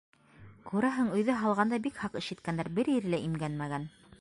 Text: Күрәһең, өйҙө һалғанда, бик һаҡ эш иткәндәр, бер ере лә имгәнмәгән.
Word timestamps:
Күрәһең, 0.69 1.11
өйҙө 1.17 1.35
һалғанда, 1.41 1.79
бик 1.85 2.01
һаҡ 2.05 2.17
эш 2.23 2.31
иткәндәр, 2.37 2.73
бер 2.81 2.91
ере 2.95 3.13
лә 3.17 3.21
имгәнмәгән. 3.29 3.91